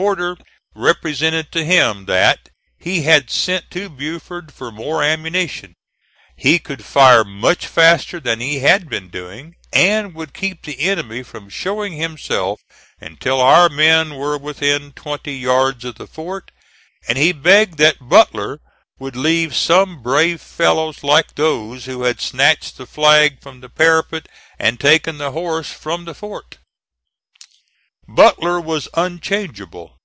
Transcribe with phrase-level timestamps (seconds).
[0.00, 0.34] Porter
[0.74, 2.48] represented to him that
[2.78, 5.74] he had sent to Beaufort for more ammunition.
[6.38, 11.22] He could fire much faster than he had been doing, and would keep the enemy
[11.22, 12.62] from showing himself
[12.98, 16.50] until our men were within twenty yards of the fort,
[17.06, 18.58] and he begged that Butler
[18.98, 24.30] would leave some brave fellows like those who had snatched the flag from the parapet
[24.58, 26.56] and taken the horse from the fort.
[28.12, 29.96] Butler was unchangeable.